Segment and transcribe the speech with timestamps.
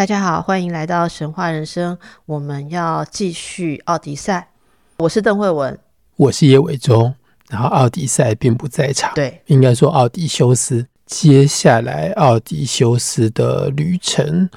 [0.00, 1.98] 大家好，欢迎来到神话人生。
[2.24, 4.48] 我们要继续奥迪赛。
[4.96, 5.78] 我是邓慧文，
[6.16, 7.14] 我是叶伟忠。
[7.50, 10.86] 然后奥迪赛并不在场，对，应该说奥迪修斯。
[11.04, 14.48] 接下来奥迪修斯的旅程，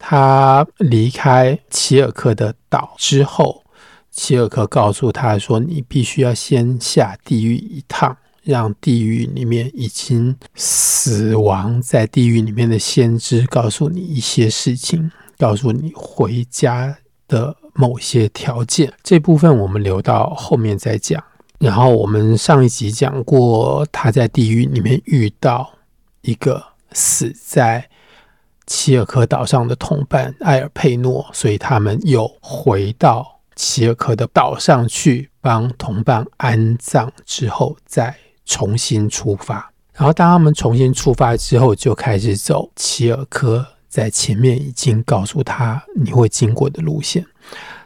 [0.00, 3.62] 他离开齐尔克的岛之后，
[4.10, 16.96] 齐尔克告诉他说：“你必须要先下地狱一趟。”让地狱里面已经死亡在地狱里面的先知告诉你一些事情，告诉你回家
[17.26, 18.92] 的某些条件。
[19.02, 21.22] 这部分我们留到后面再讲。
[21.58, 25.68] 然后我们上一集讲过，他在地狱里面遇到
[26.20, 27.88] 一个死在
[28.66, 38.14] 齐尔科岛上的同伴埃尔佩诺，所以他们又回到齐尔科的岛上去帮同伴安葬之后再。
[38.46, 47.26] 重新出发，然后当他们重新出发之后，就开始走齐尔科在前面已经告诉他你会经过的路线。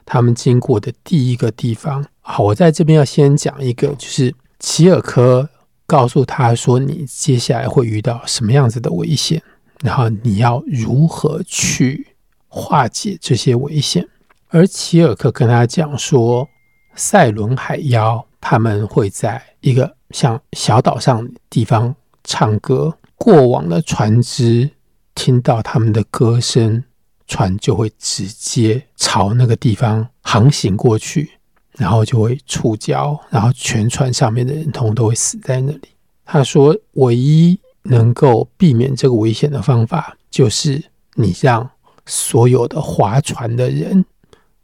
[0.04, 5.48] 他们经过的第一个地方，好，我在这边要先讲一个，就是齐尔科
[5.86, 9.42] 告诉他说你接下来会遇到什么样子的危险，
[9.82, 12.08] 然后你要如何去
[12.48, 14.06] 化解这些危险。
[14.48, 16.48] 而齐尔科跟他讲说，
[16.96, 19.96] 塞伦海妖他们会在一个。
[20.10, 21.94] 像小岛上地方
[22.24, 24.70] 唱歌，过往的船只
[25.14, 26.84] 听到他们的歌声，
[27.26, 31.30] 船就会直接朝那个地方航行过去，
[31.76, 35.88] 然后就会触礁，然后全船上面的人通通都会死在那里。
[36.24, 40.82] 他说，唯一能够避免这个危险的方法，就是
[41.14, 41.68] 你让
[42.06, 44.04] 所有的划船的人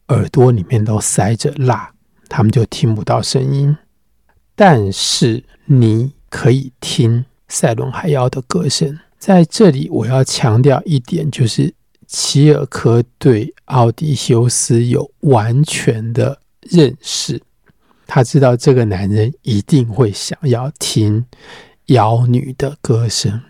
[0.09, 1.93] 耳朵里面都塞着蜡，
[2.29, 3.77] 他们就听不到声音。
[4.57, 8.99] 但是你可以听塞伦海妖的歌声。
[9.19, 11.73] 在这里，我要强调一点，就是
[12.07, 17.41] 齐尔科对奥迪修斯有完全的认识。
[18.07, 21.27] 他知道这个男人一定会想要听
[21.87, 23.41] 妖女的歌声，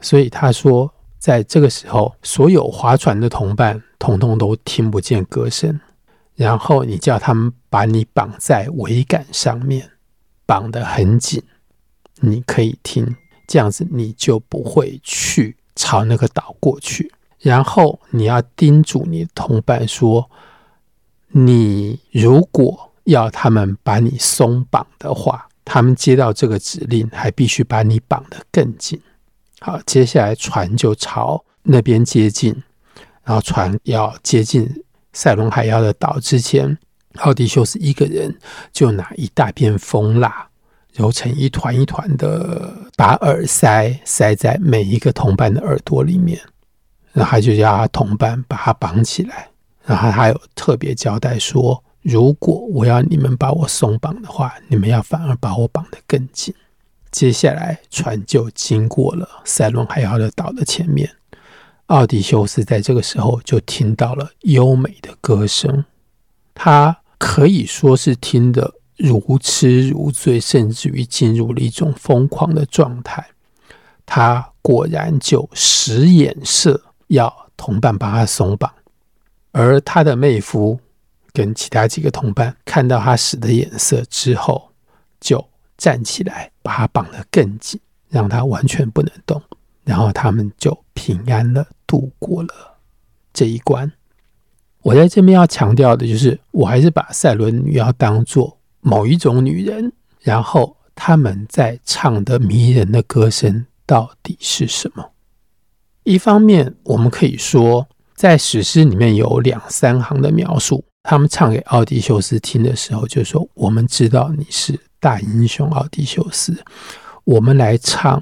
[0.00, 5.80] 所以他说，在这个时候，所有划船的同伴统统都听不见歌声。
[6.34, 9.88] 然后你叫他们把你绑在桅杆上面。
[10.46, 11.42] 绑得很紧，
[12.20, 13.16] 你可以听，
[13.46, 17.12] 这样子你就不会去朝那个岛过去。
[17.38, 20.30] 然后你要叮嘱你的同伴说
[21.32, 29.00] ：“你如果要他们把你松绑的话，他们接到这个指令，还必须把你绑得更紧。”
[29.60, 32.62] 好，接下来船就朝那边接近，
[33.24, 36.78] 然后船要接近塞隆海妖的岛之前。
[37.18, 38.36] 奥迪修斯一个人
[38.72, 40.48] 就拿一大片蜂蜡，
[40.94, 46.40] 揉成一团一团的，把耳塞塞在每一个同伴的耳朵里面，
[47.12, 49.48] 然后他就叫他同伴把他绑起来。
[49.84, 56.54] 然后他有特别交代说，如果我要你们把我松绑的话，你们要反而把我绑得更紧。
[57.10, 61.10] 接下来船就经过了塞伦海妖的岛的前面，
[61.86, 65.84] 奥迪修斯在这个时候就听到了优美的歌声，
[66.54, 67.01] 他。
[67.24, 73.24] 可以说是听得如痴如醉，甚至于进入了一种疯狂的状态。
[74.04, 78.68] 他果然就使眼色，要同伴把他松绑。
[79.52, 80.80] 而他的妹夫
[81.32, 84.72] 跟其他几个同伴看到他使的眼色之后，
[85.20, 89.40] 就站起来把他绑得更紧，让他完全不能动。
[89.84, 92.78] 然后他们就平安地度过了
[93.32, 93.92] 这一关。
[94.82, 105.10] 我在这边要强调的就是，我还是把赛伦女妖当做某一种女人，然后她们在唱的迷人的歌声到底是什么？
[106.02, 107.86] 一方面，我们可以说，
[108.16, 116.60] 在史诗里面有两三行的描述，他们唱给奥迪修斯听的时候，就说：“我们知道你是大英雄奥迪修斯，
[117.22, 118.20] 我们来唱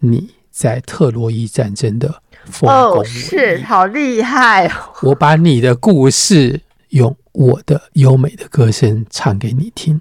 [0.00, 2.22] 你在特洛伊战争的。”
[2.62, 4.72] 哦，是好厉害哦！
[5.02, 6.60] 我把你的故事
[6.90, 10.00] 用我的优美的歌声唱给你听。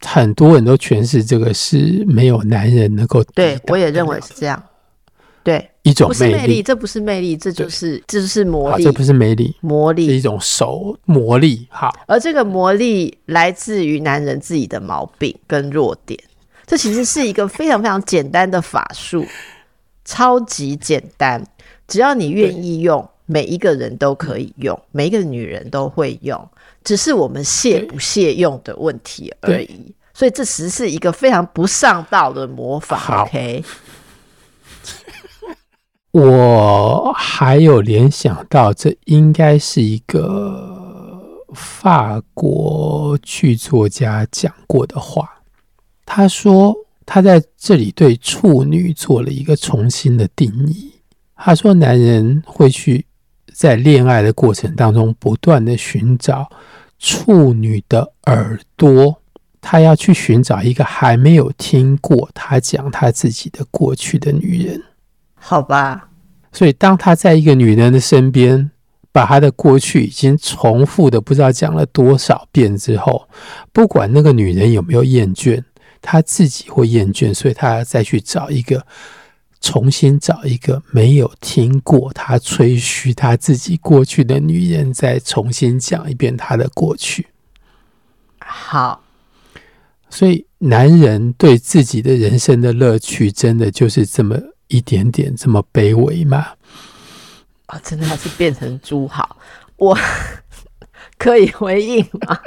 [0.00, 3.22] 很多人都诠释这个是没有男人能够。
[3.34, 4.62] 对，我也认为是这样。
[5.42, 11.66] 对，一种不是魅力，这不是魅力，这就是这就是魔力，这不是魅力，魔力是一种手魔力。
[11.70, 16.18] 好，而这个魔力来自于男人自己的毛病跟弱点。
[16.66, 19.26] 这其实是一个非常非常简单的法术，
[20.08, 21.46] 超级简单，
[21.86, 26.48] 只要你愿意用，每一个人都可以用，每一个女人都会用，
[26.82, 29.94] 只是我们屑不屑用的问题而已。
[30.14, 33.24] 所以这实是一个非常不上道的魔法。
[33.24, 33.62] OK，
[36.12, 41.22] 我还有联想到，这应该是一个
[41.54, 45.42] 法国剧作家讲过的话。
[46.06, 46.74] 他说，
[47.10, 50.92] 他在这里对处女做了一个重新的定义。
[51.34, 53.06] 他说，男人会去
[53.54, 56.50] 在恋爱的过程当中不断的寻找
[56.98, 59.22] 处女的耳朵，
[59.58, 64.82] 他要去寻找一个还没有听过他讲他自己的过去的女人。
[65.34, 66.10] 好吧，
[66.52, 68.70] 所以当他在一个女人的身边，
[69.10, 73.26] 把他的过去已经重复的不知道讲了多少遍之后，
[73.72, 75.62] 不管那个女人有没有厌倦。
[76.00, 78.86] 他自己会厌倦，所以他要再去找一个，
[79.60, 87.26] 重新找一个没有听过他吹嘘他自己过去的女人，再重新讲一遍他的过去。
[88.38, 89.02] 好，
[90.08, 96.38] 所以男人对自己的人生的乐趣，真的就是这么一点点，这么卑微吗？
[97.66, 99.36] 啊、哦，真的还是变成猪好？
[99.76, 99.98] 我
[101.18, 102.40] 可以回应吗？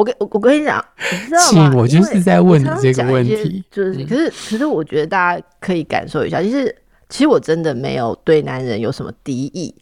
[0.00, 0.82] 我跟我我跟你讲，
[1.12, 1.74] 你知道吗？
[1.76, 6.74] 我就是在问你这个问题，就是可是可是我觉得大家可以感受一下，其实
[7.10, 9.74] 其实我真的没有对男人有什么敌意，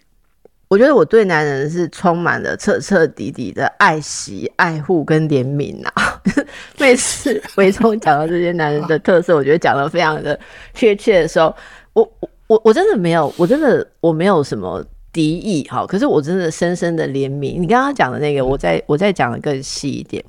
[0.66, 6.20] 我觉得我对男人是充满了彻彻底底的爱惜、爱护跟怜悯啊。
[6.80, 10.36] 每次伟聪讲到这些男人的特色，我觉得讲的非常的
[10.74, 11.54] 确切的时候，
[11.92, 12.12] 我
[12.48, 14.84] 我我真的没有，我真的我没有什么。
[15.12, 17.58] 敌意哈，可是我真的深深的怜悯。
[17.58, 20.24] 你刚刚讲的那个，我再我再讲的更细一点。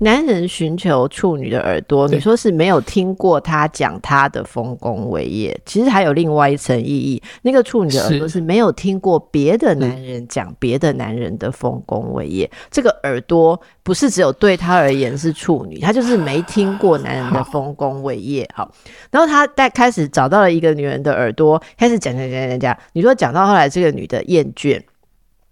[0.00, 7.20] 男人寻求处女的耳朵，你说是没有听过他讲他的丰功伟业，其实还有另外一层意义。
[7.42, 12.48] 那个处女的耳朵是没有听过别的男人讲别的男人的丰功伟业。
[12.70, 18.48] 这个耳朵不是只有对他而言是处女，他就是没听过男人的丰功伟业。
[18.54, 18.70] 好，
[19.10, 22.78] 然后他在开始找到了一个女人的耳朵，开始讲讲讲讲讲。
[22.92, 24.80] 你说讲到后来，这个女的厌倦，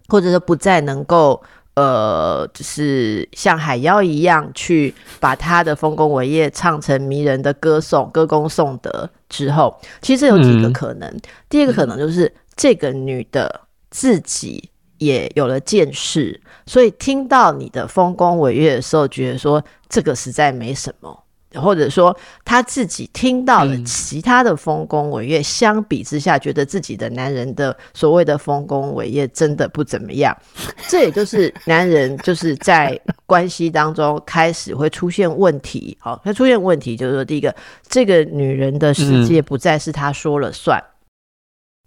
[0.06, 1.42] 或者说不再能够。
[1.76, 11.20] 呃，就是像海妖一样去把他的丰功伟业唱成迷人的歌颂、歌功颂德之后，其实有几个可能。
[11.50, 21.24] 第一个可能就是这个女的自己也有了见识，所以听到你的丰功伟业的时候，觉得说这个实在没什么。
[21.60, 30.36] 或者说他自己听到了其他的丰功伟业，相比之下，觉得自己的男人的所谓的丰功伟业真的不怎么样。
[30.88, 35.96] 这也就是男人就是在关系当中开始会出现问题。
[36.00, 37.54] 好，他出现问题就是说，第一个，
[37.88, 40.78] 这个女人的世界不再是他说了算；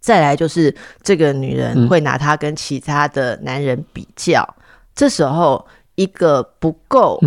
[0.02, 4.48] 再来就是这个女人会拿他跟其他的男人比较。
[4.94, 7.20] 这时候，一个不够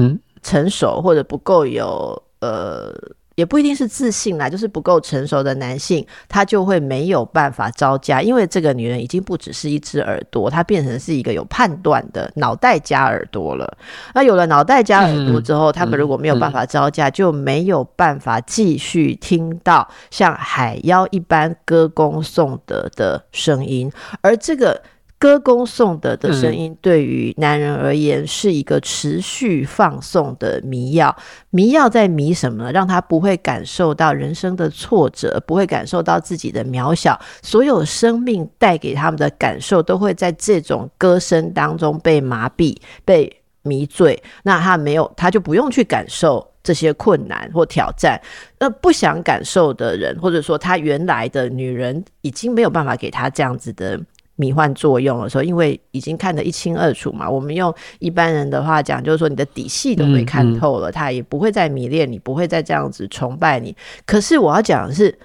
[0.42, 2.22] 成熟或者不够有。
[2.42, 2.92] 呃，
[3.36, 13.78] 也不一定是自信啦，就是不够成熟的男性，他就会没有办法招架，因为这个女人已经不只是一只耳朵，她变成是一个有判断的脑袋加耳朵了。
[14.12, 24.82] 那有了脑袋加耳朵之后，他们如果没有办法招架，就没有办法继续听到像海妖一般歌功颂德的声音，而这个。
[25.22, 31.16] 歌功颂德的声音对于男人而言是一个持续放送的迷药。
[31.50, 32.72] 迷药在迷什么呢？
[32.72, 37.16] 让他不会感受到人生的挫折，不会感受到自己的渺小。
[37.40, 44.20] 所有生命带给他们的感受，都会在这种歌声当中被麻痹、被迷醉。
[44.42, 48.20] 那他没有，他就不用去感受这些困难或挑战。
[48.58, 54.00] 那不想感受的人，或者说他原来的女人已经没有办法给他这样子的。
[54.36, 57.28] 迷幻作用的时候，因为已经看得一清二楚嘛。
[57.28, 63.76] 我们用一般人的话讲，就是说你的底细都被看透了，他也不会再迷恋你，不会再这样子崇拜你。
[64.06, 65.16] 可是我要讲的是，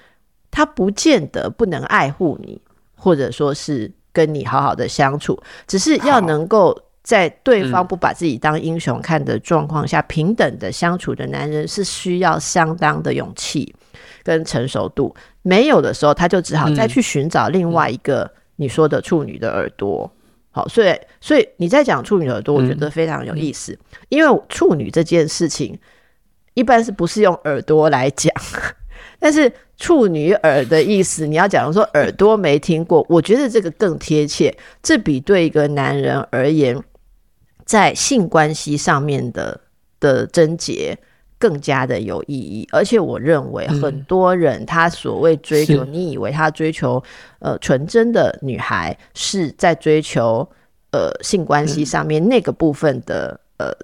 [0.52, 2.62] 他不见得不能爱护你，
[2.96, 13.74] 或者说是跟你好好的相处，只是要能够在对方不把自己当英雄看的状况下，平等的相处的男人是需要相当的勇气
[14.22, 15.16] 跟成熟度。
[15.42, 18.30] 没有的时候，他就只好再去寻找另外一个。
[18.58, 20.12] 你说的处女的耳朵，
[20.52, 25.80] 好，所以所以你在讲处女的耳朵，我觉得非常有意思，嗯、因为处女这件事情
[26.54, 28.34] 一般是不是用耳朵来讲？
[29.20, 34.56] 但是处女耳的意思，你要讲说耳朵没听过，我觉得这个更贴切。
[34.82, 36.80] 这比对一个男人而言，
[37.66, 39.60] 在性关系上面的
[40.00, 40.98] 的症结
[41.38, 42.68] 更加的有意义。
[42.72, 47.04] 而且我认为很多人他所谓追求，嗯、你以为他追求
[47.40, 50.48] 呃纯真的女孩，是在追求
[50.92, 53.78] 呃性关系上面那个部分的、嗯、呃。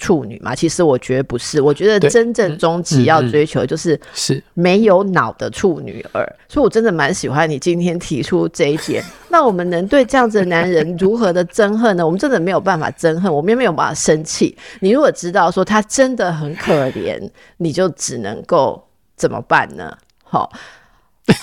[0.00, 9.04] 处女嘛，其实我觉得不是，我觉得真正终极要追求就是是没有脑的处女儿，所以我真的蛮喜欢你今天提出这一点。
[9.28, 12.04] 那我们能对这样子的男人如何的憎恨呢？
[12.04, 14.56] 我们真的没有办法憎恨，我们也没有办法生气。
[14.80, 17.20] 你如果知道说他真的很可怜，
[17.58, 18.82] 你就只能够
[19.16, 19.94] 怎么办呢？
[20.24, 20.50] 好，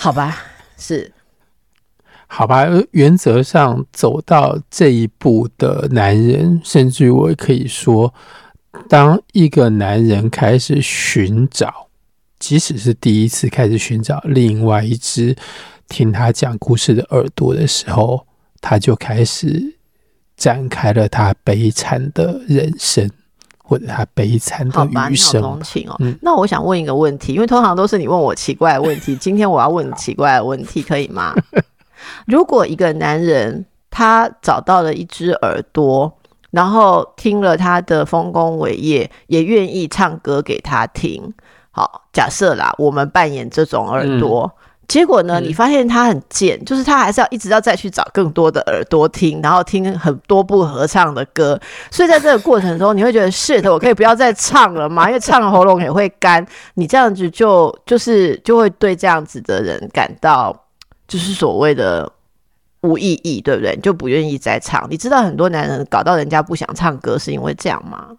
[0.00, 0.36] 好吧，
[0.76, 1.12] 是。
[2.26, 8.12] 好吧，原则上走到这一步的男人，甚至我可以说。
[8.86, 11.88] 当一个男人开始寻找，
[12.38, 15.34] 即使是第一次开始寻找另外一只
[15.88, 18.26] 听他讲故事的耳朵的时候，
[18.60, 19.76] 他就开始
[20.36, 23.10] 展开了他悲惨的人生，
[23.62, 24.78] 或者他悲惨的余生。
[24.78, 25.96] 好吧，你好同情哦。
[26.00, 31.34] 嗯，那我想问一个问题，因为通常都是你问我奇怪的问题，今天我要问奇怪的问题，可以吗？
[32.26, 36.17] 如果一个男人他找到了一只耳朵，
[36.50, 41.32] 然后听了他的丰功伟业，也愿意唱歌给他听。
[41.70, 51.60] 好，假设啦，我们扮演这种耳朵，嗯、结果呢，嗯、你发现他很贱，就是他还是要一直要再去找更多的耳朵听，然后听很多不合唱的歌。
[51.90, 55.06] 所以在这个过程中，你会觉得 shit，我可以不要再唱了嘛？
[55.06, 56.44] 因为唱喉咙也会干。
[56.74, 60.64] 你这样子就就是就会对这样子的人感到
[61.06, 62.10] 就是所谓的。
[62.82, 63.74] 无意义，对不对？
[63.74, 64.86] 你就不愿意再唱。
[64.90, 68.16] 你知道很多男人搞到人家不想唱歌，是因为这样吗？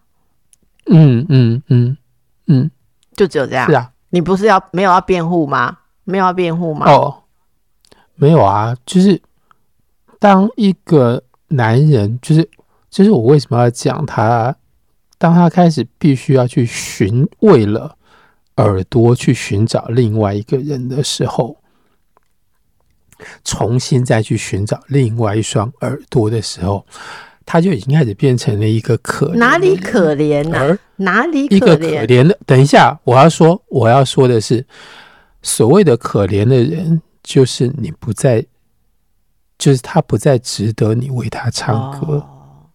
[0.86, 1.98] 嗯嗯嗯
[2.48, 2.72] 嗯，
[3.13, 3.68] 就只有这样。
[3.68, 5.78] 是啊，你不是要没有要辩护吗？
[6.04, 6.92] 没有要辩护吗？
[6.92, 7.24] 哦，
[8.16, 9.22] 没有啊，就是
[10.20, 12.50] 当一个男人，就是
[12.89, 14.56] 就是我为什么要讲他？
[15.18, 17.96] 当他开始必须要去寻，为了
[18.56, 21.59] 耳朵去寻找另外一个人的时候。
[23.44, 26.86] 重新再去寻找另外一双耳朵的时候，
[27.46, 29.36] 他就已经开始变成了一个可怜。
[29.36, 30.58] 哪里可怜呢？
[30.58, 31.58] 而哪里可怜？
[31.58, 32.38] 一个可怜的。
[32.46, 34.66] 等一下，我要说，我要说的是，
[35.42, 38.46] 所谓的可怜的人，就是你不再，
[39.58, 42.18] 就是他不再值得你为他唱歌。
[42.18, 42.70] 哦、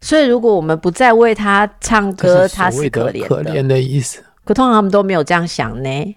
[0.00, 4.22] 所以，如果我们不再为他唱歌，他是可怜的，可怜的意思。
[4.44, 6.16] 可通常他们都没有这样想呢。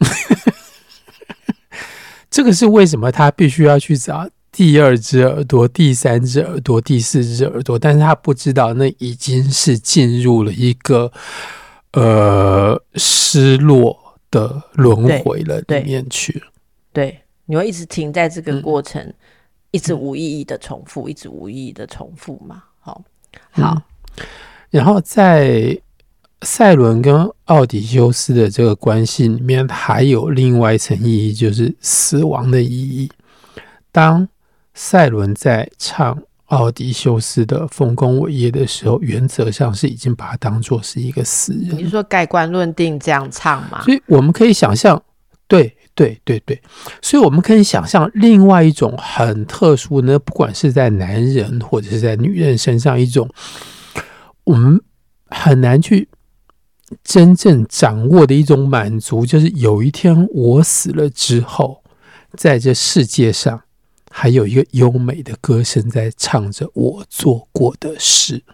[2.36, 11.10] 这个是为什么他必须要去找第二只耳朵、第三只耳朵、第四只耳朵，但是他不知道那已经是进入了一个
[11.94, 13.98] 呃失落
[14.30, 16.46] 的轮回了里面去了。
[16.92, 19.14] 对，对，你会一直停在这个过程，嗯、
[19.70, 22.64] 一直无意义的重复，嗯、一直无意义的重复嘛。
[22.80, 23.02] 好，
[23.52, 23.82] 好，
[24.18, 24.26] 嗯、
[24.68, 25.80] 然后在。
[26.42, 33.10] 赛伦跟奥迪修斯的这个关系里面，还有另外一层意义，就是死亡的意义。
[33.90, 34.28] 当
[34.74, 41.78] 赛伦在唱奥迪修斯的丰功伟业的时候，原则上是已经把它当做是一个死人。
[41.78, 43.82] 你是说盖棺论定这样唱吗？
[43.82, 45.02] 所以我们可以想象，
[45.48, 46.60] 对对对对，
[47.00, 53.26] 所以我们可以想象另外一种很特殊呢，不管是在男人或者是在女人身上，一种
[54.44, 54.78] 我们
[55.30, 56.06] 很难去。
[57.02, 61.82] 真正掌握的一种满足，就是有一天我死了之后，
[62.36, 63.62] 在这世界上
[64.10, 68.44] 还有一个优美的歌声在唱着我做过的事。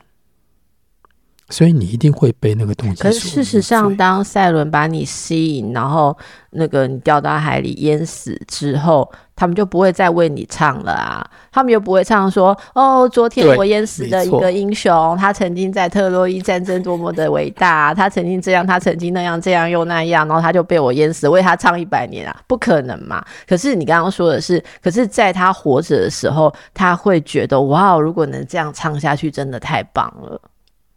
[1.52, 3.02] 所以你一定会被那个东西。
[3.02, 6.16] 可是事实上，当赛伦把你吸引，然后
[6.50, 11.30] 那个你掉到海里淹死之后，他们就不会再为你唱了啊！
[11.52, 22.34] 他们又不会唱说：“哦，昨天我淹死的一个英雄，他曾经在特洛伊战争多么的伟大，他曾经这样，他曾经那样，这样又那样，然后他就被我淹死，为他唱一百年啊！
[22.46, 23.22] 不可能嘛！
[23.46, 30.40] 可是你刚刚说的是，可是在他活着的时候，他会觉得哇，如果能这样唱下去，真的太棒了。”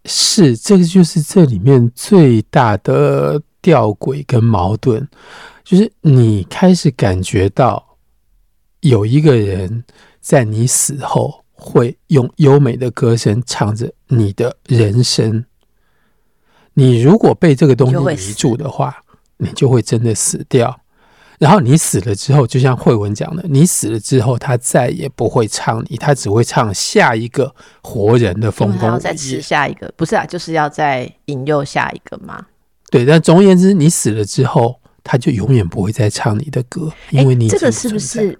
[0.05, 5.07] 是，这个就是这里面最大的吊诡跟矛盾，
[5.63, 7.97] 就是你开始感觉到
[8.81, 9.83] 有一个人
[10.21, 15.43] 在你死后会用优美的歌声唱着你的人生，
[16.75, 18.95] 你如果被这个东西迷住的话，
[19.37, 20.79] 你就会真的死掉。
[21.39, 28.99] 然后你死了之后，就像慧文讲的，你死了之后，他再也不会唱你，他只会唱下一个活人的丰功。
[28.99, 32.45] 再吃下一个，不是啊，就是要再引诱下一个吗？
[32.89, 38.37] 对，但总而言之，你死了之后，他就永远不会再唱你的歌，因为你这个是不是？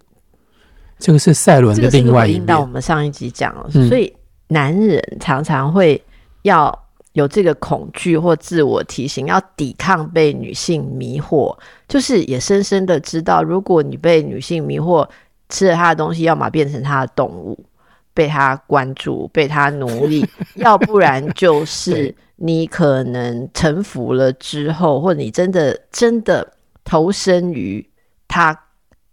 [0.97, 2.41] 这个是赛伦的另外一面。
[2.41, 4.15] 回到我们上一集讲了，嗯、所以
[4.47, 6.01] 男人常常会
[6.43, 6.84] 要
[7.15, 11.57] 有这个恐惧或自我提醒，要抵抗被女性迷惑，
[11.87, 15.07] 就是也深深的知道，如果你被女性迷惑，
[15.49, 17.57] 吃了她的东西，要么变成她的动物，
[18.13, 26.51] 被她关注，被她奴役， 要不然就是你可能臣服了之后，或者你真的真的
[26.83, 27.89] 投身于
[28.27, 28.57] 她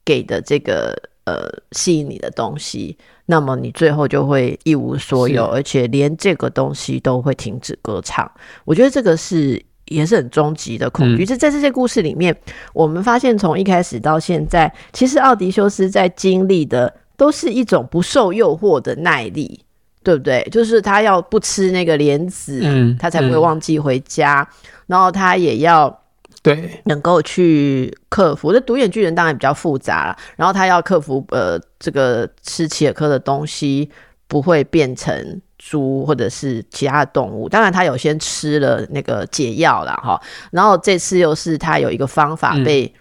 [0.04, 0.94] 给的这个。
[1.24, 8.30] 呃，吸引你的东西，那么你最后就会一无所有，而且连这个东西都会停止歌唱。
[8.64, 11.24] 我觉得这个是也是很终极的恐惧。
[11.24, 12.36] 就、嗯、在这些故事里面，
[12.72, 19.64] 我们发现从一开始到现在，其实奥迪修斯在经历的都是一种不受诱惑的耐力，
[20.02, 20.46] 对不对？
[20.50, 24.56] 就是他要不吃那个莲子，嗯、他才不会忘记回家，嗯、
[24.88, 26.01] 然后他也要。
[26.42, 28.52] 对，能够去克服。
[28.52, 33.88] 这独眼巨人当然比较复杂了，然后他要克服呃，这个吃奇尔科的东西
[34.26, 37.48] 不会变成猪或者是其他的动物。
[37.48, 40.20] 当然他有先吃了那个解药了哈，
[40.50, 42.92] 然后这次又是他有一个方法被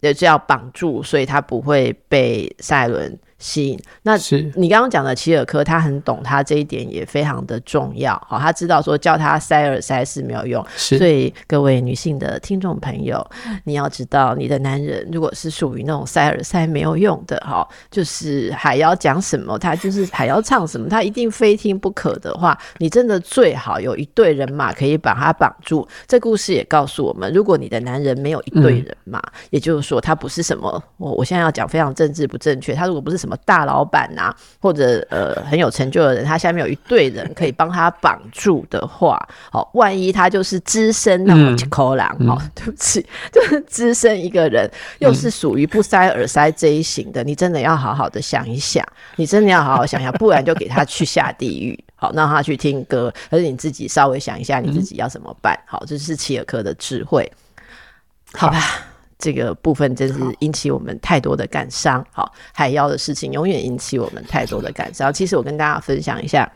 [0.00, 3.18] 也是要绑住，嗯、所以他不会被赛伦。
[3.42, 3.78] 吸引。
[4.02, 4.16] 那
[4.54, 8.14] 你刚刚讲的齐尔科，他很懂他这一点也非常的重要。
[8.28, 10.64] 好，他知道说叫他塞耳塞是没有用。
[10.76, 10.96] 是。
[10.96, 13.28] 所以各位女性的听众朋友，
[13.64, 25.84] 你要知道，你的男人如果是属于那种塞耳塞没有用的，哈，就是还要讲什么，他就是还要唱什么，他一定非听不可的话，你真的最好有一队人马可以把他绑住。
[26.06, 33.31] 这故事也告诉我们，如果你的男人没有一队人马，嗯、也就是说他不是什么，我我现在要讲非常政治不正确，他如果不是什么。
[33.44, 39.18] 大老板呐、啊，或者呃很有成就的人，他下面有一队人可以帮他绑住的话，
[39.50, 48.86] 好，万一他就是只身那么几口狼，哦，对不起， 就是只身一个人，又是属于不塞耳塞这一型的，你真的要好好的想一想，
[49.16, 55.58] 你真的要好好想一想，不然就给他去下地狱，好， 让他去听歌，而是你自己稍微想一下，你自己要怎么办？
[55.66, 57.30] 好，这是齐尔科的智慧，
[58.34, 58.86] 好吧。
[59.22, 62.04] 这个部分真是引起我们太多的感伤。
[62.10, 65.14] 好，海妖的事情永远引起我们太多的感伤。
[65.14, 66.52] 其实我跟大家分享一下，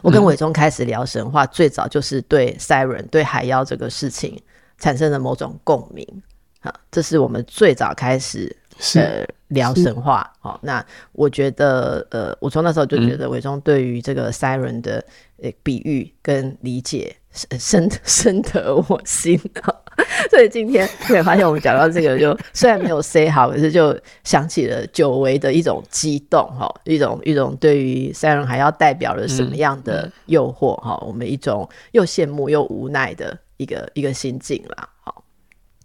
[0.00, 4.40] 我跟伟忠开始聊神话，最早就是对 Siren 对海妖这个事情
[4.78, 6.22] 产生了某种共鸣。
[6.60, 8.56] 啊，这是我们最早开始
[8.94, 10.30] 呃聊神话。
[10.42, 15.04] 哦，那我觉得呃，我从那时候就觉得伟忠对于这个 Siren 的
[15.42, 19.40] 呃比喻跟理解深深得我心。
[20.30, 35.17] 所以今天你会发现，我们讲到这个，就 虽然没有 say 好，可是就想起了久违的一种激动，哈，一种一种对于赛伦还要代表了什么样的诱惑，哈，我们一种又羡慕又无奈的一个一个心境啦，好，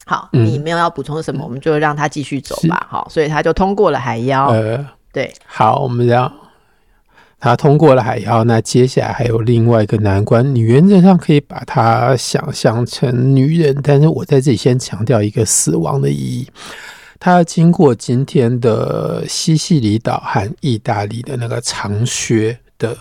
[0.05, 6.31] 好，你没有要补充什么，我们就让他继续走吧，好，所以他就通过了海妖，呃，对，好，我们这样。
[7.39, 10.55] 他通过了海妖，那接下来还有另外一个难关。
[10.55, 16.47] 你原则上可以把它想象成女人，但是我在这里先强调一个死亡的意义。
[17.19, 22.97] 他要经过今天的西西里岛和意大利的那个长靴的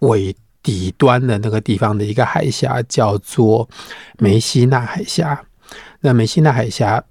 [0.00, 3.66] 尾底端的那个地方的一个海峡，叫做
[4.18, 5.42] 梅西纳海峡。
[6.00, 7.02] 那梅西纳海峡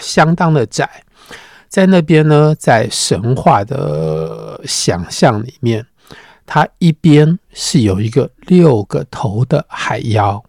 [0.00, 1.02] 相当的窄。
[1.68, 5.84] 在那边呢，在神话的想象里面，
[6.46, 10.42] 它一边是有一个六个头的海妖，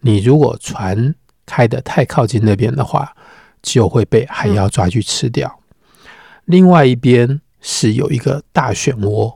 [0.00, 3.14] 你如果船开得太靠近那边的话，
[3.62, 5.60] 就会被海妖抓去吃掉。
[6.46, 9.34] 另外一边是有一个大漩涡，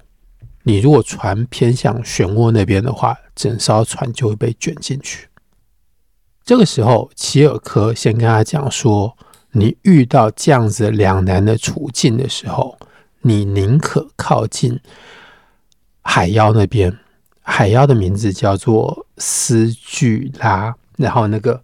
[0.63, 5.29] 你如果船偏向漩涡那边的话，整艘船就会被卷进去。
[6.45, 9.17] 这个时候，齐尔科先跟他讲说。
[9.57, 12.77] 你遇到这样子两难的处境的时候，
[13.21, 14.81] 你宁可靠近
[16.03, 16.99] 海妖那边。
[17.41, 21.63] 海妖的名字叫做斯巨拉，然后那个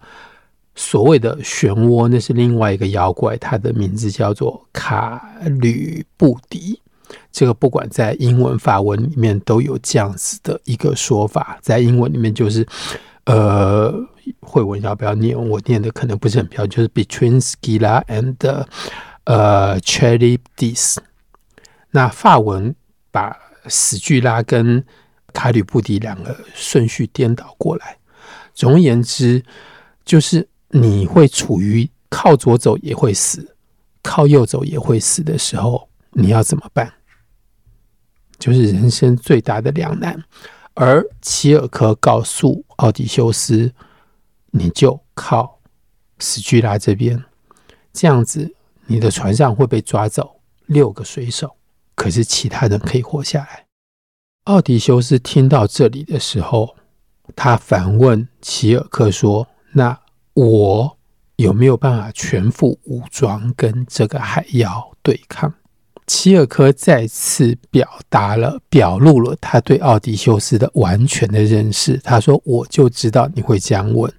[0.76, 5.28] 所谓的漩涡，那是另外一个妖怪，它的名字叫做卡
[5.60, 6.80] 吕布迪。
[7.32, 12.64] 这个不管在英文、法文里面都有这样子的一个说法，在英文里面就是。
[13.26, 13.92] 呃，
[14.40, 15.37] 会文要不要念？
[15.37, 18.66] 我念的可能不是很标准，就是 Between Skila and
[19.24, 20.96] 呃 Charybdis。
[21.90, 22.74] 那法文
[23.11, 24.85] 把史巨拉跟
[25.33, 27.98] 卡吕布迪两个顺序颠倒过来。
[28.54, 29.44] 总而言之，
[30.04, 33.56] 就是你会处于靠左走也会死，
[34.02, 36.92] 靠右走也会死的时候，你要怎么办？
[38.38, 40.22] 就是人生最大的两难。
[40.74, 43.72] 而齐尔科告诉奥迪修斯，
[44.50, 45.58] 你就靠
[46.18, 47.24] 史居拉这边，
[47.92, 48.54] 这样子
[48.86, 51.56] 你的船上会被抓走六个水手，
[51.94, 53.66] 可是其他人可以活下来。
[54.44, 56.74] 奥迪修斯听到这里的时候，
[57.36, 60.00] 他反问齐尔克说：“那
[60.34, 60.98] 我
[61.36, 65.54] 有没有办法全副武装跟这个海妖对抗？”
[66.06, 71.96] 齐尔克再次表达了、表露了他对奥迪修斯的完全的认识。
[71.98, 74.12] 他说：“我就知道你会这样问。”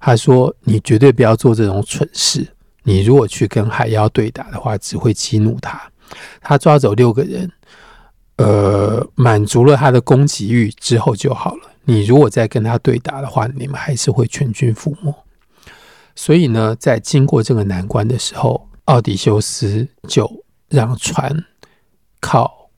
[0.00, 2.44] 他说：“你绝对不要做这种蠢事。
[2.82, 5.80] 你如果去跟海妖对打的话，只会激怒他。
[6.40, 7.48] 他抓走六个人，
[8.38, 11.70] 呃，满足了他的攻击欲之后就好了。
[11.84, 15.14] 你如果再跟他对打的话，你们还是会全军覆没。
[16.16, 20.28] 所以呢，在经过这个难关的时候，奥迪修斯就。”
[20.70, 21.44] 让船
[22.20, 22.70] 靠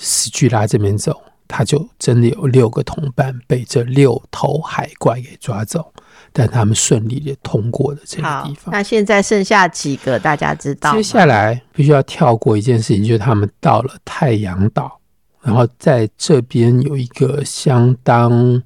[0.00, 5.92] 史巨拉这边走，他就真的有六个同伴被这六头海怪给抓走，
[6.32, 8.72] 但他们顺利的通过了这个地方。
[8.72, 10.92] 那现在剩下几个，大家知道？
[10.94, 15.00] 接下来必须要跳过一件事情，就是他们到了太阳岛，
[15.42, 18.62] 然后在这边有一个相当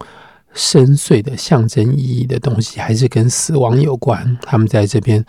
[0.53, 4.39] 深邃的象征意义的东西，还是跟死亡有关。
[4.43, 5.25] 他们在这边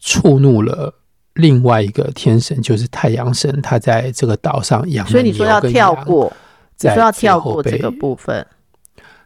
[0.00, 0.94] 触怒了。
[1.34, 5.04] 另外一个天神就是太阳神，他在这个岛上养。
[5.08, 6.32] 所以你说要跳过，
[6.80, 8.46] 你说要跳过这个部分。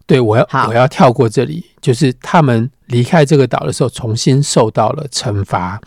[0.06, 5.80] 对，我要我要跳过这里，就是他们离开这个岛的时候，重新受到了惩罚，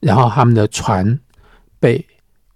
[0.00, 1.18] 然后他们的船
[1.78, 2.04] 被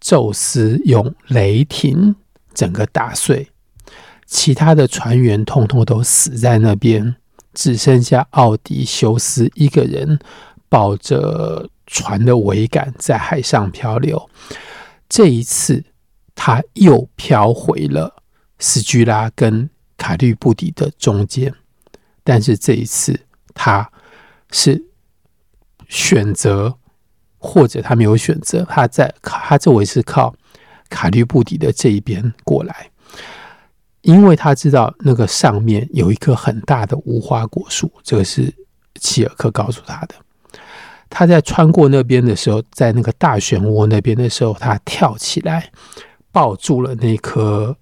[0.01, 2.17] 宙斯用雷霆
[2.53, 3.49] 整个打碎，
[4.27, 7.15] 其他的船员通通都死在那边，
[7.55, 10.19] 只剩下奥迪修斯一个人
[10.69, 11.69] 抱着。
[11.89, 14.29] 船的桅杆在海上漂流，
[15.09, 15.85] 这一次
[16.35, 18.16] 他又漂回了
[18.59, 21.53] 斯居拉跟卡律布底的中间，
[22.25, 23.19] 但是这一次
[23.55, 23.91] 他
[24.51, 24.83] 是
[25.89, 26.77] 选择，
[27.39, 30.35] 或者他没有选择，他在他周围是靠
[30.89, 32.91] 卡律布底的这一边过来，
[34.03, 38.53] 因为他知道那个上面有一棵很大的无花果树，这个是
[39.01, 40.15] 契尔克告诉他的。
[41.09, 45.71] 他在穿过那边的时候，在那个大漩涡那边的时候，他跳起来
[46.33, 47.77] 抱住了那棵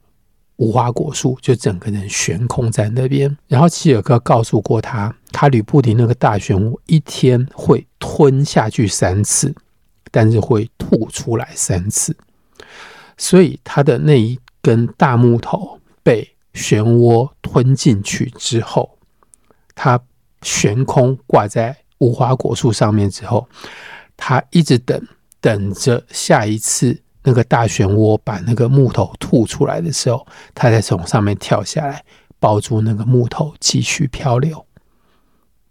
[0.56, 3.36] 无花果树，就整个人悬空在那边。
[3.48, 9.54] 然后齐尔克告诉过他，他吕布迪那个大漩涡一天会吞下去三次，
[10.10, 12.16] 但是会吐出来三次。
[13.16, 18.98] 所以他的那一根大木头被漩涡吞进去之后，
[19.74, 20.00] 他
[20.42, 21.76] 悬空挂在。
[21.98, 23.48] 无花果树上面之后，
[24.16, 25.00] 他一直等，
[25.40, 32.04] 等着下一次那个大漩涡把那个木头吐出来的时候，他才从上面跳下来，
[32.38, 34.64] 抱住那个木头继续漂流，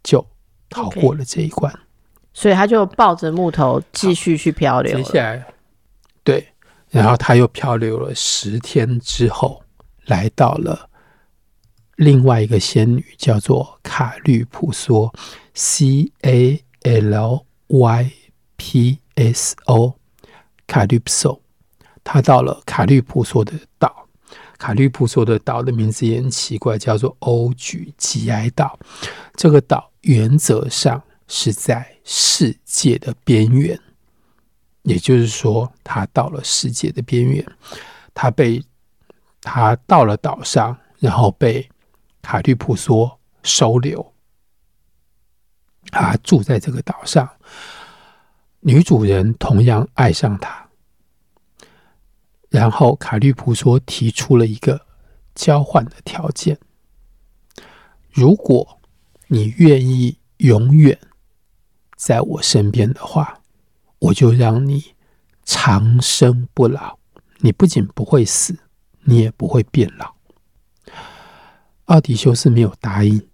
[0.04, 0.28] 就
[0.70, 1.72] 逃过了这一关。
[1.72, 1.78] Okay.
[2.34, 4.98] 所以他就抱着木头继续去漂流。
[4.98, 5.46] 接下来，
[6.24, 6.48] 对，
[6.90, 9.64] 然后他又漂流了十天之后，
[10.06, 10.90] 来到了
[11.96, 15.14] 另外一个仙女，叫做卡律普索。
[15.56, 18.12] C A L Y
[18.58, 19.94] P S O，
[20.66, 21.43] 卡律普索，
[22.04, 24.08] 他到了卡律普索的岛。
[24.58, 28.80] 卡律普索的岛的名字也很奇怪，叫做欧举吉埃岛。
[29.36, 33.78] 这个岛原则上是在世界的边缘，
[34.84, 37.46] 也就是说，他到了世界的边缘。
[38.14, 38.64] 他被
[39.42, 41.70] 他到了岛上，然后被
[42.22, 44.14] 卡律普索收留。
[45.92, 47.30] 他住在这个岛上，
[48.62, 50.63] 女主人同样爱上他。
[52.54, 54.80] 然后卡律普说提出了一个
[55.34, 56.56] 交换的条件：
[58.12, 58.80] 如果
[59.26, 61.00] 你愿意永远
[61.98, 63.40] 在我身边的话，
[63.98, 64.94] 我就让你
[65.44, 67.00] 长生不老。
[67.40, 68.56] 你不仅不会死，
[69.02, 70.14] 你也不会变老。
[71.86, 73.28] 奥迪修斯没有答应。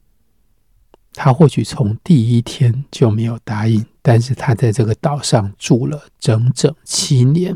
[1.11, 7.53] 他或许从第一天就没有答应，但是他在这个岛上住了整整七年，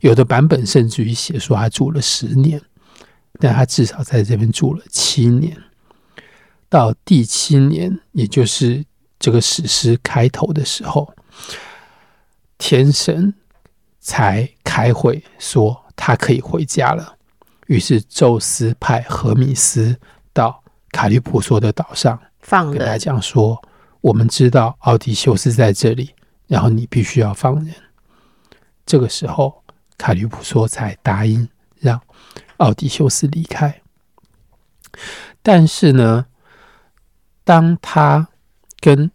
[0.00, 2.60] 有的版本甚至于写说他住了十年，
[3.38, 5.56] 但他至少在这边住了七年。
[6.68, 8.84] 到第七年，也就是
[9.18, 11.12] 这个史诗开头的时候，
[12.58, 13.34] 天神
[13.98, 17.16] 才开会说他可以回家了。
[17.66, 19.96] 于是宙斯派荷米斯
[20.32, 22.18] 到卡利普索的岛上。
[22.40, 23.60] 放跟大家讲说，
[24.00, 26.14] 我们知道奥迪修斯在这里，
[26.46, 27.74] 然后你必须要放人。
[28.86, 29.59] 这个时候，
[30.00, 31.46] 卡吕普索才答应
[31.78, 32.00] 让
[32.56, 33.82] 奥迪修斯离开。
[35.42, 36.24] 但是呢，
[37.44, 38.28] 当他
[38.80, 39.10] 跟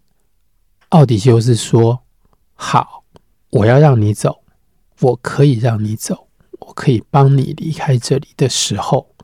[0.89, 2.04] 奥迪修斯说
[2.54, 3.04] ：“好，
[3.50, 4.43] 我要让你走，
[5.00, 6.28] 我可以让你走，
[6.60, 9.15] 我可以帮你离开这里。”的时候，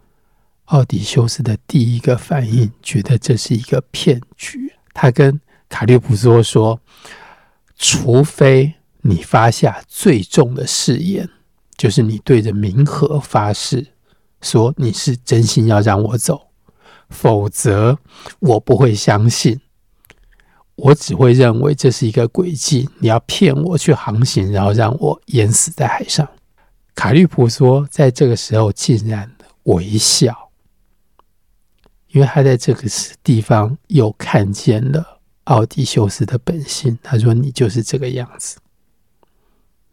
[0.66, 4.74] 奥迪修斯的第一个反应觉得这是一个骗局。
[4.94, 6.82] 他跟卡利普说：“说，
[7.78, 11.30] 除非你发下最重的誓言，
[11.82, 13.88] 就是你对着冥河发誓，
[14.40, 16.40] 说你是真心要让我走，
[17.10, 17.98] 否则
[18.38, 19.60] 我不会相信。
[20.76, 26.30] 我只会认为这是一个诡计，你要骗我去航行，然后让我淹死在海上。”
[26.94, 29.32] 卡律普说：“在这个时候，竟然
[29.64, 30.52] 微笑。”
[32.14, 32.88] 因为他在这个
[33.24, 38.60] 地方又看见了奥迪修斯的本性，他说：“你就是这个样子。”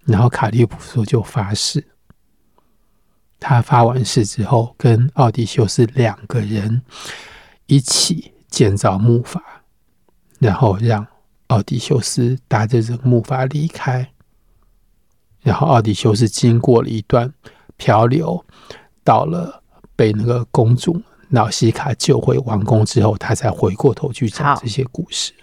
[0.08, 1.86] 然后卡利普索：“就发誓。”
[3.38, 6.82] 他发完誓之后，跟奥迪修斯两个人
[7.66, 9.38] 一起建造木筏，
[10.38, 11.06] 然后让
[11.48, 14.10] 奥迪修斯搭着这个木筏离开。
[15.42, 17.32] 然后奥迪修斯经过了一段
[17.76, 18.44] 漂流，
[19.04, 19.62] 到了
[19.94, 21.00] 被那个公主。
[21.30, 25.34] 瑙西卡救回王宫之后，他才回过头去讲这些故事。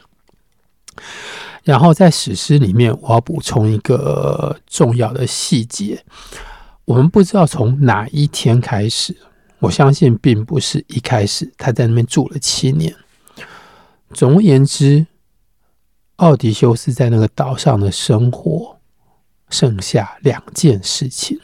[1.65, 6.05] 然后在史诗里面，我要补充一个重要的细节：
[6.85, 9.17] 我们不知道从哪一天开始，
[9.59, 12.95] 我相信并不是一开始他在那边住了七年。
[14.13, 15.05] 总而言之，
[16.15, 18.79] 奥迪修斯在那个岛上的生活
[19.49, 21.37] 剩下两件事情：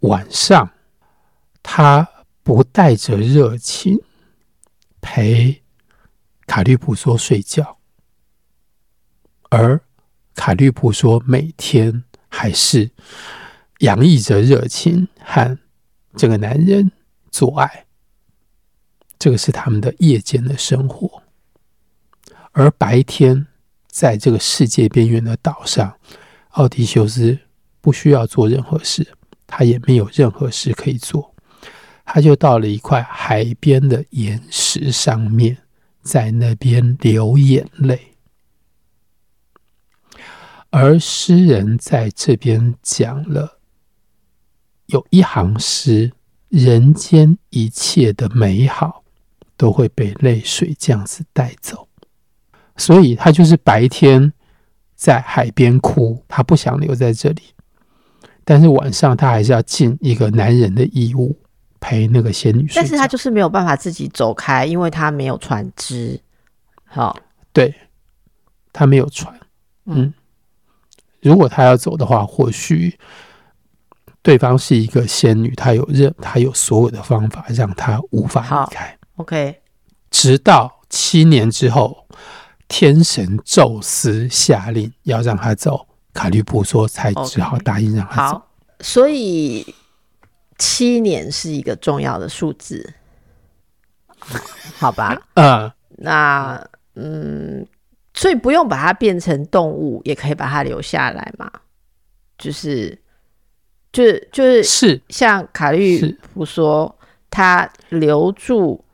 [0.00, 0.70] 晚上
[1.62, 2.08] 他。
[2.46, 3.98] 不带着热情
[5.00, 5.64] 陪
[6.46, 7.75] 卡利普说睡觉，
[9.58, 9.80] 而
[10.34, 12.90] 卡律普说每天还是
[13.78, 15.58] 洋溢着热情和
[16.14, 16.92] 这个男人
[17.30, 17.86] 做爱，
[19.18, 21.22] 这个是他们的夜间的生活。
[22.52, 23.46] 而白天
[23.86, 25.96] 在这个世界边缘的岛上，
[26.50, 27.38] 奥迪修斯
[27.80, 29.06] 不需要做任何事，
[29.46, 31.34] 他也没有任何事可以做。
[32.04, 35.56] 他就到了一块海边的岩石上面，
[36.02, 38.15] 在那边流眼泪。
[40.78, 43.58] 而诗人在这边讲了
[44.86, 46.12] 有一行诗：
[46.50, 49.02] 人间一切的美好
[49.56, 51.88] 都会被泪水这样子带走。
[52.76, 54.30] 所以他就是白天
[54.94, 57.42] 在海边哭，他不想留在这里，
[58.44, 61.34] 但是晚上他还是要尽一个男人的义务。
[61.78, 66.18] 陪那个仙女，但是他就是没有办法自己走开，因为他没有船只。
[66.84, 67.16] 好，
[67.52, 67.72] 对，
[68.72, 69.38] 他没有船。
[69.84, 70.12] 嗯，
[71.26, 72.96] 如果他要走的话，或许
[74.22, 78.96] 对方是一个仙女，他有任，他有所有的方法让他无法离开。
[79.16, 79.60] OK，
[80.10, 82.06] 直到七年之后，
[82.68, 88.38] 天神宙斯下令要让他走，卡律布说才只好答应让他走。
[88.38, 88.48] 好，
[88.80, 89.74] 所以。
[90.58, 92.94] 七年是一个重要的数字，
[94.78, 95.14] 好吧？
[95.34, 97.66] 嗯，那嗯，
[98.16, 101.48] 所以不用把它变成动物，也可以把它留下来嘛。
[102.36, 102.98] 就是，
[103.92, 106.92] 就是，就是是像卡律普说，
[107.30, 108.84] 他留住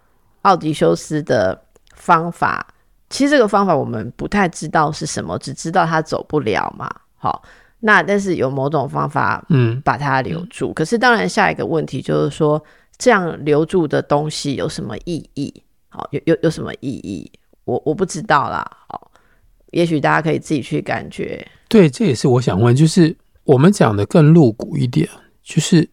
[0.42, 1.58] 奥迪修斯的
[1.94, 2.66] 方法，
[3.08, 6.90] 其实这个方法我们不太知道是什么，只知道他走不了嘛。
[7.16, 7.42] 好。
[7.84, 10.70] 那但是有某种方法，嗯，把它留住。
[10.70, 12.62] 嗯、可是当然，下一个问题就是说，
[12.96, 15.52] 这样留住的东西有什么意义？
[15.88, 17.28] 好，有有有什么意义？
[17.64, 18.64] 我我不知道啦。
[18.86, 19.10] 好，
[19.72, 21.46] 也许大家可以自己去感觉。
[21.68, 25.08] 对，这也是我想问，就是我们讲的更露骨一点，
[25.42, 25.90] 就是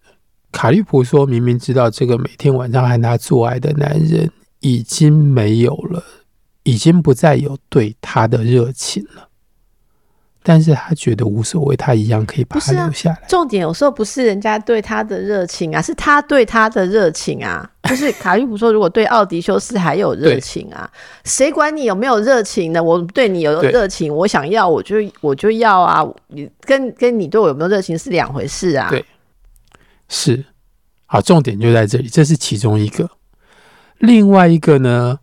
[0.51, 6.03] 卡利普说明明知道这个每天晚上和他做爱的男人已经没有了，
[6.63, 9.28] 已经不再有对他的热情了。
[10.49, 13.15] 但是他觉得无所谓，他一样可以把他留下来。
[13.15, 17.69] 啊、重点有时候不是人家对他的热情啊，是他对他的热情啊。
[17.83, 20.89] 就是 卡利普说，如果对奥迪修斯还有热情啊，
[21.23, 22.81] 谁管你有没有热情呢？
[22.81, 26.03] 我对你有热情，我想要我就我就要啊。
[26.29, 28.89] 你跟跟你对我有没有热情是两回事啊。
[28.89, 29.05] 对，
[30.07, 30.43] 是。
[31.05, 33.07] 好，重点就在这里，这是其中一个。
[33.99, 35.19] 另外一个呢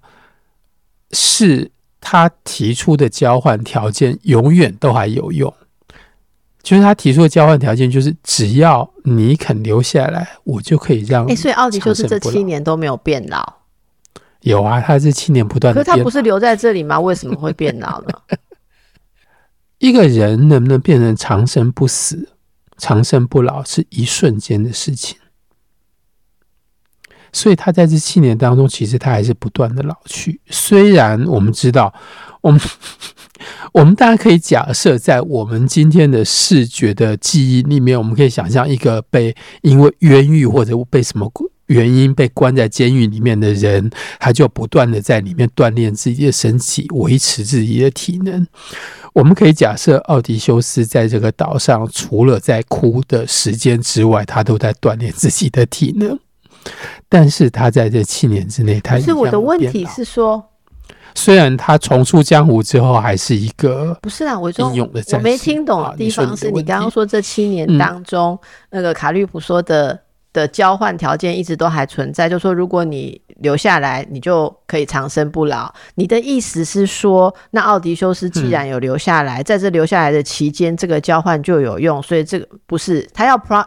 [1.10, 1.72] 是。
[2.00, 5.52] 他提出的交换条件永远都还有用，
[6.62, 11.24] 就是他提出的交换条件就是只要你肯留下来，我就可以让。
[11.26, 13.54] 哎、欸，所以奥迪就是这七年都没有变老。
[14.42, 15.74] 有啊，他这七年不断。
[15.74, 17.00] 可是他不是留在这里吗？
[17.00, 18.14] 为什么会变老呢？
[19.78, 22.28] 一个人能不能变成长生不死、
[22.78, 25.18] 长生不老，是一瞬间的事情。
[27.36, 30.40] 所以他在这七年当中，其实他还是不断的老去。
[30.48, 31.92] 虽然我们知道，
[32.40, 32.58] 我们
[33.72, 41.30] 我们大家可以假设，在我们今天的视觉的记忆里面，我们可以想象一个被因为冤狱或者被什么
[41.66, 48.46] 原因被关在监狱里面的人，他就不断的在里面锻炼自己的身体，维持自己的体能。
[49.12, 56.18] 我们可以假设，奥迪修斯在这个岛上，除了在哭的时间之外，他都在锻炼自己的体能。
[57.08, 60.42] 但是他在这七年之内，他是我的问题是说，
[61.14, 68.38] 虽然他重出江湖之后，还是一个不是啦，我说我没听懂的地方是你刚刚说这七年当中，
[68.70, 70.00] 那个卡利普说的。
[70.36, 75.72] 的交换条件一直都还存在，就是说如果你留下来，你就可以长生不老。
[75.94, 83.64] 你的意思是说，那奥迪修斯既然有留下来，嗯、在这留下来的期间，这个交换就有用，所以这个不是他要 pro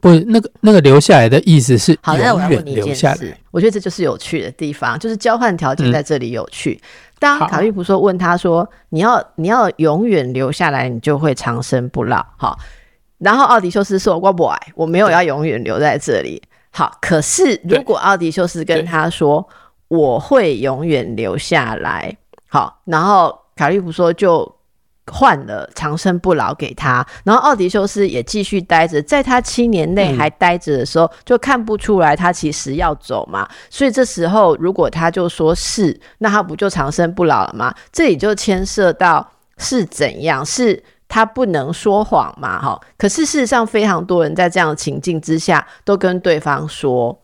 [0.00, 2.16] 不是那个那个留下来的意思是好。
[2.16, 6.80] 那我要问你一件事，我觉得这就是有趣的地方，就是交换条件在这里有趣。
[6.82, 6.86] 嗯、
[7.18, 12.24] 当卡利普说问他说，你要你要永远留下来，你就会长生不老。
[12.36, 12.58] 好。
[13.18, 19.44] 然后奥迪修斯说：“我不爱，我没有要永远留在这里。”好，可是如果奥迪修斯跟他说
[19.88, 24.48] ：“我会永远留下来。”好，然后卡利普说就
[25.10, 33.48] 换了长生不老给他，然后奥迪修斯也继续待着，在他七年内还待着的时候，嗯，就看不出来他其实要走嘛。
[33.70, 37.74] 所以这时候如果他就说是，那他不就长生不老了吗？
[37.92, 40.82] 这里就牵涉到是怎样是。
[41.10, 42.78] 他不能说谎嘛，哈。
[42.98, 47.18] 可是事实上，非常多人在这样的情境之下，都跟对方说：“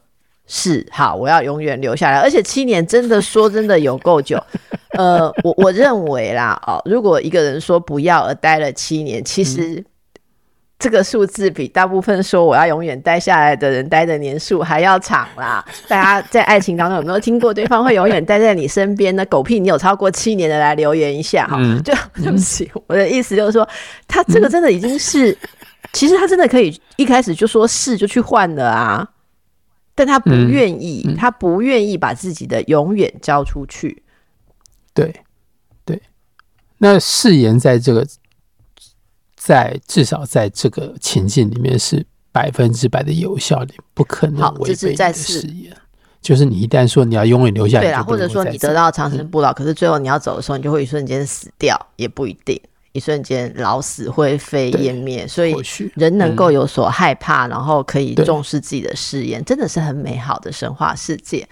[0.47, 4.43] 是好，我要永远留下来。”而且七年真的说真的有够久。
[4.99, 9.75] 呃，我我认为啦，哦，如果一个人说不要而待了七年，其实。
[9.77, 9.85] 嗯
[10.77, 15.65] 这个数字比大部分说我要永远待下来的人待的年数还要长啦！
[15.89, 19.25] 大家在爱情当中有没有听过对方会永远待在你身边呢？
[19.27, 19.59] 狗屁！
[19.61, 21.57] 你有超过七年的来留言一下哈！
[21.83, 23.67] 就 对不起，我的意思就是说，
[24.07, 25.35] 他这个真的已经是，
[25.95, 29.09] 其实他真的可以一开始就说是就去换了啊，
[29.95, 34.03] 但他不愿意，他不愿意把自己的永远交出去。
[34.93, 35.15] 对
[35.85, 36.01] 对，
[36.79, 38.07] 那誓言在这个。
[39.37, 42.03] 在至少在这个情境里面是
[42.33, 45.77] 百分之百的有效，你不可能违背誓言。
[46.23, 52.59] 就是你一旦说你要永远留下来，对啦，或者说你得到长生不老，可是最后你要走的时候，你就会一瞬间死掉，也不一定，
[52.95, 55.29] 一瞬间老死灰飞烟灭。
[55.29, 55.55] 所以
[55.95, 61.47] 人能够有所害怕，然后可以重视自己的誓言，真的是很美好的神话世界。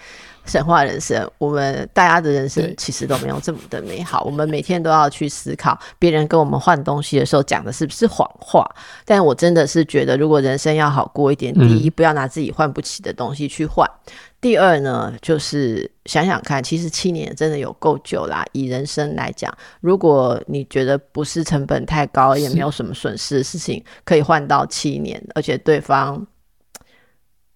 [0.44, 4.22] 神话人生，我们大家的人生其实都没有这么的美好。
[4.26, 8.68] 我们每天都要去思考，别人跟我们换东西的时候讲的是不是谎话。
[9.04, 13.86] 但我真的是觉得，如果人生要好过一点，第一，不要拿自己换不起的东西去换；
[14.40, 18.44] 第二呢，就是想想看，其实七年真的有够久啦。
[18.52, 26.26] 以人生来讲，如果你觉得不是成本太高，也没有什么损失的事情，可以换到七年，而且对方。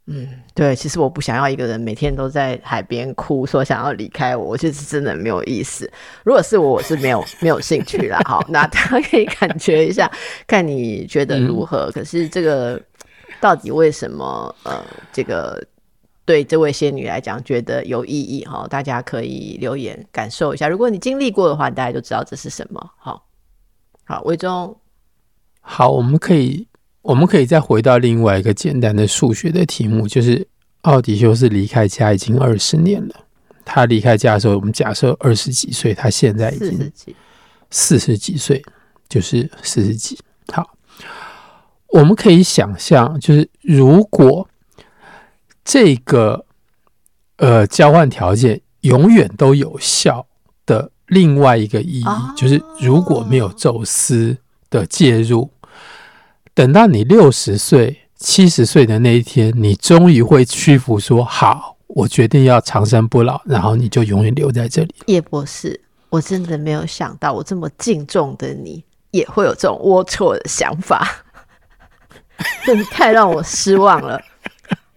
[0.09, 5.91] 嗯，对，其实我不想要一个人每天都在海边哭，说想要离开我，我觉得真的没有意思。
[6.23, 8.21] 如果是我，我是没有没有兴趣啦。
[8.25, 10.09] 好，那大家可以感觉一下，
[10.47, 11.91] 看你觉得如何？
[11.91, 12.81] 可是这个
[13.41, 14.55] 到底为什么？
[14.63, 14.81] 呃，
[15.13, 15.61] 这个
[16.25, 18.65] 对这位仙女来讲觉得有意义哈？
[18.69, 20.69] 大家可以留言感受一下。
[20.69, 22.91] 如果你经历过的话，大家就知道这是什么。
[22.97, 23.27] 好，
[24.05, 24.77] 好，魏忠，
[25.61, 26.69] 好，我们可以。
[27.07, 30.49] 我们可以再回到另外一个简单的数学的题目，就是
[30.81, 33.15] 奥迪修斯离开家已经二十年了。
[33.65, 36.93] 他离开家的时候，我们假设二十几岁，他现在已经
[37.71, 38.61] 四十几岁，
[39.09, 40.19] 就是四十几。
[40.53, 40.77] 好，
[41.93, 44.49] 我们可以想象，就是如果
[45.65, 46.45] 这个
[47.37, 50.27] 呃交换条件永远都有效
[50.65, 52.05] 的另外一个意义，
[52.37, 54.39] 就是如果没有宙斯
[54.69, 55.49] 的介入。
[56.57, 64.95] 等到你六十岁、七十岁的那一天，你终于会屈服，说好，我决定要长生不老，然后你就永远留在这里。
[65.05, 65.79] 叶博士，
[66.09, 71.07] 我真的没有想到，我这么敬重的你，也会有这种龌龊的想法，
[72.65, 74.19] 真的太让我失望了。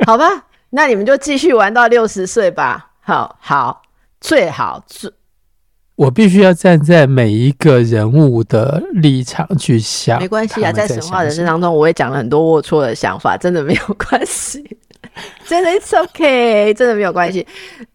[0.06, 2.92] 好吧，那你们就继续玩到六十岁吧。
[3.02, 3.82] 好好，
[4.22, 5.12] 最好最。
[6.00, 14.78] 我必须要站在每一个人物的立场去想，没关系啊，在神话人生当中，我也讲了很多龌龊的想法，真的没有关系，
[15.46, 17.46] 真的 it's okay，真的没有关系。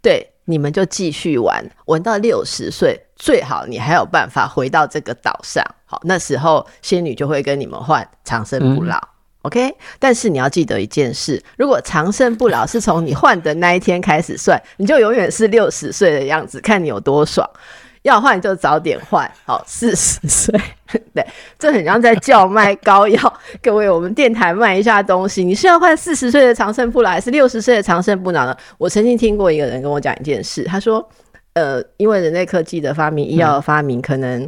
[0.03, 5.65] 对，你们就继续玩，玩到六十岁，最好你还有办法回到这个岛上。
[5.87, 9.01] 好，那时候仙女就会跟你们换长生不老。
[9.41, 17.49] OK，但是你要记得一件事：如果长生不老是从你换的那一天开始算，你就永远是六十岁的样子，看你有多爽。
[18.05, 20.59] 要换就早点换， 好，四十岁。
[21.13, 21.27] 对，
[21.59, 23.41] 这很像在叫卖膏药。
[23.61, 28.57] 各位，我们电台卖一下东西，你是要换四十岁的长生不老，还是六十岁的长生不老呢？
[28.79, 31.07] 我曾经听过一个人跟我讲一件事，他说
[31.55, 34.43] ：“呃，因为人类科技的发明，医药的发明，可能、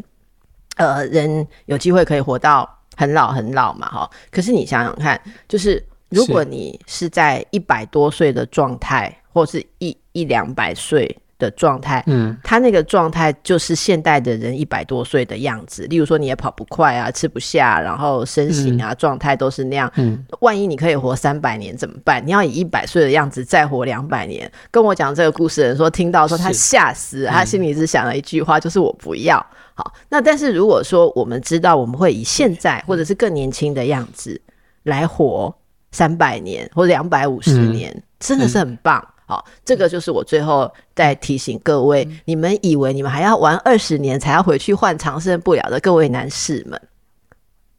[0.77, 4.11] 嗯、呃人有机会可以活到。”很老很老嘛，哈！
[4.31, 15.83] 可是你想想看，就是如果你是在一百多岁的状态，或是一一两百岁的状态，嗯，他那个状态就是现代的人一百多岁的样子。
[15.85, 19.91] 例如说，你也跑不快啊，吃不下，然后身形啊，状态都是那样。
[19.97, 22.25] 嗯，万一你可以活三百年怎么办？
[22.27, 24.51] 你要以一百岁的样子再活两百年？
[24.71, 29.45] 跟我讲这个故事的人说，听到说他吓死，他心里只想了一句话，就是我不要。
[29.75, 34.41] 好，那但是如果说我们知道我们会以现在或者是更年轻的样子
[34.85, 35.55] 来活
[35.93, 39.07] 三百年或者两百五十年，嗯，真的是很棒。
[39.27, 46.81] 好，这个就是我最后再提醒各位，你们以为你们还要玩二十年才要回去换长生不老的各位男士们。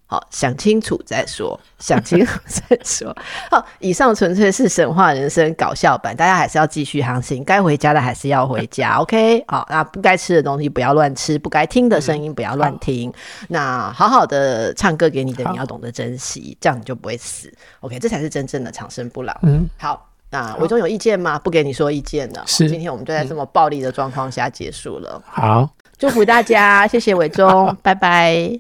[0.09, 3.13] 好，想清楚再说， 想清楚再说。
[3.51, 8.95] 好，以上纯粹是神话人生搞笑版，大家还是要继续航行，该回家的还是要回家。
[9.03, 13.13] OK，好，那不该吃的东西不要乱吃，不该听的声音不要乱听。
[13.49, 17.51] 那好好的唱歌给你的，你要懂得珍惜，这样你就不会死。
[17.81, 19.37] OK，这才是真正的长生不老。
[19.41, 21.39] 嗯，好，那伟忠有意见吗？
[21.39, 22.43] 不给你说意见的。
[22.45, 25.21] 是，今天我们就在这么暴力的状况下结束了。
[25.25, 28.59] 好， 祝福大家，谢谢伟忠， 拜拜。